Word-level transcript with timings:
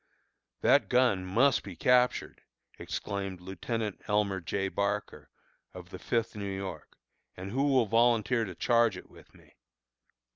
"That 0.61 0.89
gun 0.89 1.23
must 1.27 1.61
be 1.61 1.75
captured," 1.75 2.41
exclaimed 2.79 3.39
Lieutenant 3.39 4.01
Elmer 4.07 4.39
J. 4.41 4.67
Barker, 4.67 5.29
of 5.75 5.89
the 5.91 5.99
Fifth 5.99 6.35
New 6.35 6.49
York, 6.51 6.97
"and 7.37 7.51
who 7.51 7.67
will 7.67 7.85
volunteer 7.85 8.43
to 8.45 8.55
charge 8.55 8.97
it 8.97 9.11
with 9.11 9.35
me?" 9.35 9.57